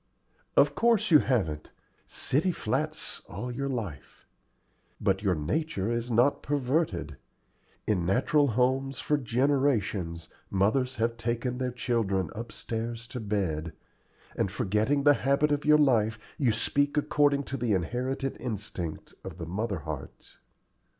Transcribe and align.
"Of 0.57 0.73
course 0.73 1.11
you 1.11 1.19
haven't 1.19 1.69
city 2.07 2.51
flats 2.51 3.21
all 3.29 3.51
your 3.51 3.69
life. 3.69 4.25
But 4.99 5.21
your 5.21 5.35
nature 5.35 5.91
is 5.91 6.09
not 6.09 6.41
perverted. 6.41 7.17
In 7.85 8.03
natural 8.03 8.47
homes 8.47 8.97
for 8.97 9.15
generations 9.15 10.27
mothers 10.49 10.95
have 10.95 11.17
taken 11.17 11.59
their 11.59 11.69
children 11.69 12.31
upstairs 12.33 13.05
to 13.09 13.19
bed, 13.19 13.73
and, 14.35 14.49
forgetting 14.51 15.03
the 15.03 15.13
habit 15.21 15.51
of 15.51 15.65
your 15.65 15.77
life, 15.77 16.17
you 16.39 16.51
speak 16.51 16.97
according 16.97 17.43
to 17.43 17.55
the 17.57 17.73
inherited 17.73 18.37
instinct 18.41 19.13
of 19.23 19.37
the 19.37 19.45
mother 19.45 19.81
heart." 19.81 20.37